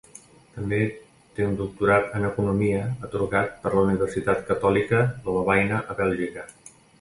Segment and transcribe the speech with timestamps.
[0.53, 0.77] També
[1.39, 6.49] té un doctorat en economia atorgat per la Universitat Catòlica de Lovaina a Bèlgica.